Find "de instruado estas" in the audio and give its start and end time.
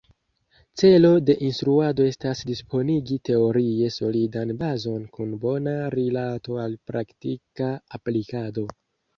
1.29-2.41